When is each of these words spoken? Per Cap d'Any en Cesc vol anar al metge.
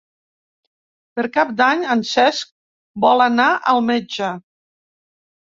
Per 1.19 1.25
Cap 1.35 1.51
d'Any 1.59 1.83
en 1.97 2.01
Cesc 2.13 2.49
vol 3.05 3.25
anar 3.27 3.47
al 3.75 3.85
metge. 3.93 4.33